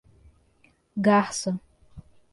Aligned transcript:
Garça 0.97 1.53